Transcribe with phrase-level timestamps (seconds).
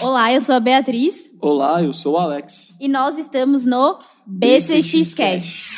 [0.00, 1.28] Olá, eu sou a Beatriz.
[1.40, 2.72] Olá, eu sou o Alex.
[2.80, 5.76] E nós estamos no BCX Cast.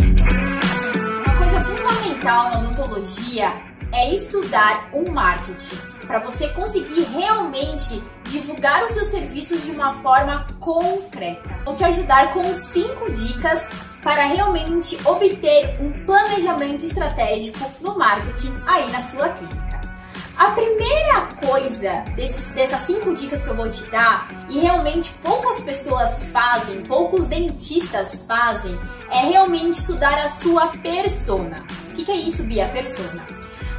[0.00, 3.48] Uma coisa fundamental na odontologia
[3.92, 5.76] é estudar o marketing
[6.06, 11.60] para você conseguir realmente divulgar os seus serviços de uma forma concreta.
[11.66, 13.68] Vou te ajudar com cinco dicas
[14.02, 19.71] para realmente obter um planejamento estratégico no marketing aí na sua clínica.
[20.36, 25.60] A primeira coisa desses, dessas cinco dicas que eu vou te dar, e realmente poucas
[25.60, 28.78] pessoas fazem, poucos dentistas fazem,
[29.10, 31.56] é realmente estudar a sua persona.
[31.90, 32.68] O que, que é isso, Bia?
[32.68, 33.26] Persona.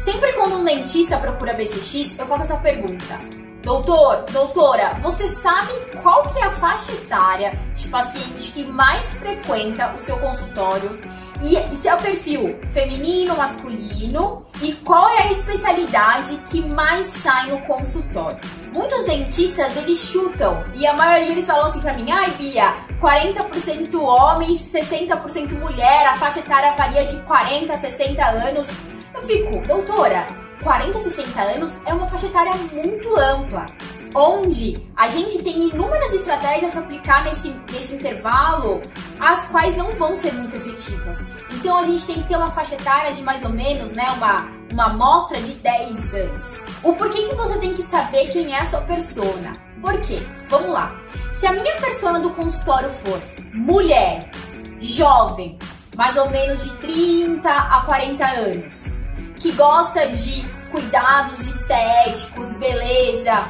[0.00, 3.41] Sempre quando um dentista procura BCX, eu faço essa pergunta.
[3.62, 5.72] Doutor, doutora, você sabe
[6.02, 10.98] qual que é a faixa etária de paciente que mais frequenta o seu consultório?
[11.40, 17.50] E se é o perfil feminino, masculino e qual é a especialidade que mais sai
[17.50, 18.38] no consultório.
[18.74, 24.02] Muitos dentistas eles chutam e a maioria eles falam assim para mim: "Ai, Bia, 40%
[24.02, 28.66] homens, 60% mulher, a faixa etária varia de 40 a 60 anos".
[29.14, 30.26] Eu fico: "Doutora,
[30.62, 33.66] 40 a 60 anos é uma faixa etária muito ampla
[34.14, 38.82] onde a gente tem inúmeras estratégias a aplicar nesse, nesse intervalo,
[39.18, 41.18] as quais não vão ser muito efetivas.
[41.52, 44.50] Então a gente tem que ter uma faixa etária de mais ou menos, né, uma,
[44.72, 46.66] uma amostra de 10 anos.
[46.82, 49.52] O porquê que você tem que saber quem é a sua persona?
[49.80, 50.18] Por quê?
[50.48, 50.94] Vamos lá.
[51.32, 53.20] Se a minha persona do consultório for
[53.52, 54.30] mulher,
[54.78, 55.58] jovem,
[55.96, 59.01] mais ou menos de 30 a 40 anos,
[59.42, 63.44] que gosta de cuidados estéticos, beleza,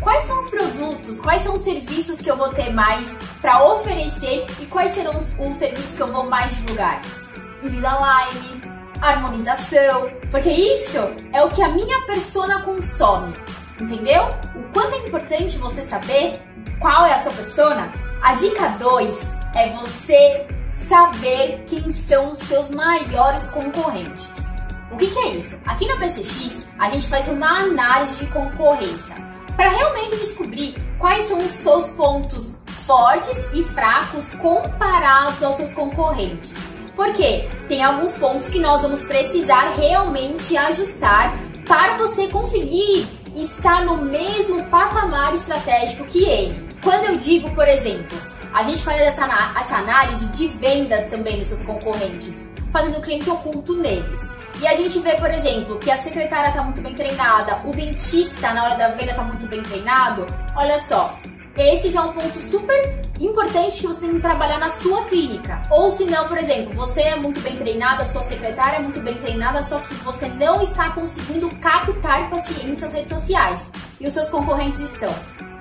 [0.00, 4.46] quais são os produtos, quais são os serviços que eu vou ter mais para oferecer
[4.60, 7.02] e quais serão os, os, serviços que eu vou mais divulgar.
[7.60, 8.62] Invisalign,
[9.00, 10.98] harmonização, porque isso
[11.32, 13.32] é o que a minha persona consome,
[13.80, 14.28] entendeu?
[14.54, 16.40] O quanto é importante você saber
[16.78, 17.90] qual é a sua persona.
[18.22, 24.41] A dica 2 é você saber quem são os seus maiores concorrentes.
[24.92, 25.58] O que, que é isso?
[25.64, 29.14] Aqui na PCX a gente faz uma análise de concorrência
[29.56, 36.52] para realmente descobrir quais são os seus pontos fortes e fracos comparados aos seus concorrentes.
[36.94, 43.96] Porque tem alguns pontos que nós vamos precisar realmente ajustar para você conseguir estar no
[43.96, 46.68] mesmo patamar estratégico que ele.
[46.82, 48.18] Quando eu digo, por exemplo,
[48.52, 49.24] a gente faz essa,
[49.58, 54.20] essa análise de vendas também dos seus concorrentes, fazendo o cliente oculto neles.
[54.62, 58.54] E a gente vê, por exemplo, que a secretária está muito bem treinada, o dentista
[58.54, 60.24] na hora da venda está muito bem treinado.
[60.54, 61.18] Olha só,
[61.56, 65.60] esse já é um ponto super importante que você tem que trabalhar na sua clínica.
[65.68, 69.16] Ou se não, por exemplo, você é muito bem treinada, sua secretária é muito bem
[69.16, 73.68] treinada, só que você não está conseguindo captar pacientes nas redes sociais.
[73.98, 75.12] E os seus concorrentes estão.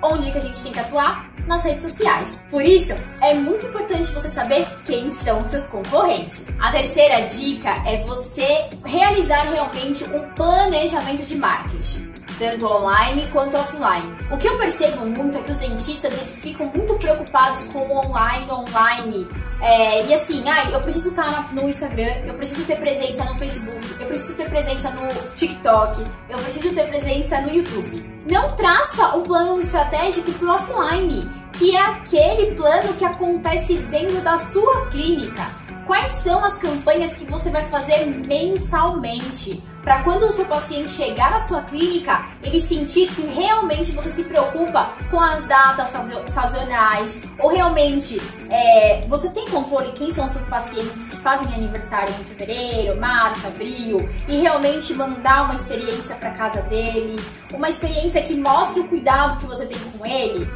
[0.03, 1.31] Onde que a gente tem que atuar?
[1.47, 2.41] nas redes sociais.
[2.49, 6.45] Por isso, é muito importante você saber quem são seus concorrentes.
[6.59, 14.17] A terceira dica é você realizar realmente um planejamento de marketing tanto online quanto offline.
[14.31, 17.97] O que eu percebo muito é que os dentistas eles ficam muito preocupados com o
[18.03, 19.27] online, online.
[19.61, 23.85] É, e assim, ai, eu preciso estar no Instagram, eu preciso ter presença no Facebook,
[23.99, 28.10] eu preciso ter presença no TikTok, eu preciso ter presença no YouTube.
[28.31, 34.21] Não traça um plano estratégico para o offline, que é aquele plano que acontece dentro
[34.21, 40.31] da sua clínica quais são as campanhas que você vai fazer mensalmente para quando o
[40.31, 45.43] seu paciente chegar na sua clínica, ele sentir que realmente você se preocupa com as
[45.45, 45.89] datas
[46.29, 48.21] sazonais ou realmente
[48.51, 53.47] é, você tem controle quem são os seus pacientes que fazem aniversário em fevereiro, março,
[53.47, 53.97] abril
[54.27, 57.15] e realmente mandar uma experiência para casa dele,
[57.53, 60.47] uma experiência que mostre o cuidado que você tem com ele.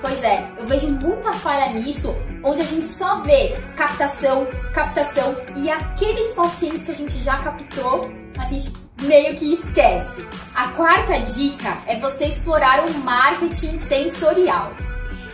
[0.00, 5.70] Pois é, eu vejo muita falha nisso, onde a gente só vê captação, captação e
[5.70, 8.72] aqueles pacientes que a gente já captou, a gente
[9.02, 10.26] meio que esquece.
[10.54, 14.72] A quarta dica é você explorar o marketing sensorial.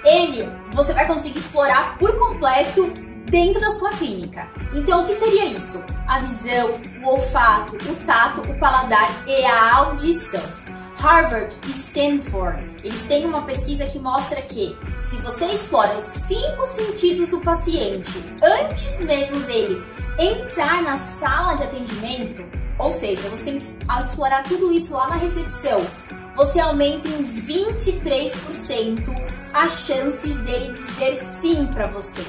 [0.05, 2.93] Ele você vai conseguir explorar por completo
[3.31, 4.49] dentro da sua clínica.
[4.73, 5.85] Então, o que seria isso?
[6.09, 10.43] A visão, o olfato, o tato, o paladar e a audição.
[11.07, 16.67] Harvard e Stanford, eles têm uma pesquisa que mostra que se você explora os cinco
[16.67, 18.11] sentidos do paciente
[18.43, 19.81] antes mesmo dele
[20.19, 22.45] entrar na sala de atendimento,
[22.77, 23.67] ou seja, você tem que
[24.01, 25.87] explorar tudo isso lá na recepção,
[26.35, 29.05] você aumenta em 23%
[29.55, 32.27] as chances dele dizer sim para você.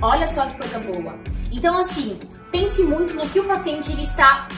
[0.00, 1.14] Olha só que coisa boa.
[1.52, 2.18] Então, assim,
[2.50, 4.48] pense muito no que o paciente ele está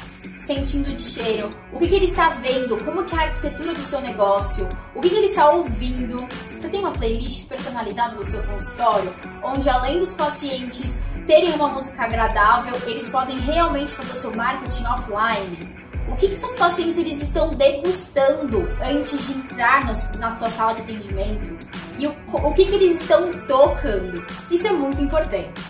[0.47, 3.83] sentindo de cheiro, o que, que ele está vendo, como que é a arquitetura do
[3.83, 6.17] seu negócio, o que, que ele está ouvindo.
[6.57, 9.13] Você tem uma playlist personalizada no seu consultório,
[9.43, 15.77] onde além dos pacientes terem uma música agradável, eles podem realmente fazer seu marketing offline.
[16.09, 20.75] O que, que seus pacientes eles estão degustando antes de entrar no, na sua sala
[20.75, 21.59] de atendimento?
[21.99, 24.25] E o, o que, que eles estão tocando?
[24.49, 25.61] Isso é muito importante.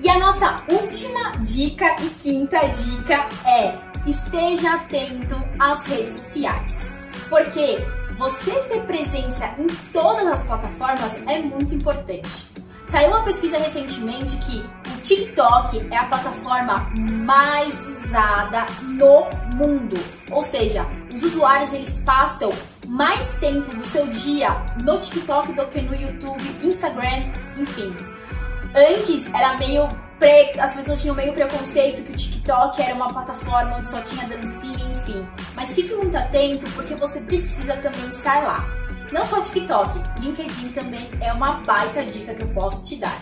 [0.00, 6.92] E a nossa última dica e quinta dica é esteja atento às redes sociais.
[7.28, 7.78] Porque
[8.16, 12.50] você ter presença em todas as plataformas é muito importante.
[12.86, 16.92] Saiu uma pesquisa recentemente que o TikTok é a plataforma
[17.24, 19.98] mais usada no mundo.
[20.30, 22.52] Ou seja, os usuários eles passam
[22.86, 24.48] mais tempo do seu dia
[24.84, 27.22] no TikTok do que no YouTube, Instagram,
[27.56, 27.96] enfim.
[28.74, 29.88] Antes era meio
[30.22, 30.52] pre...
[30.60, 34.90] as pessoas tinham meio preconceito que o TikTok era uma plataforma onde só tinha dancinha,
[34.90, 35.26] enfim.
[35.56, 38.64] Mas fique muito atento porque você precisa também estar lá.
[39.10, 43.20] Não só TikTok, LinkedIn também é uma baita dica que eu posso te dar.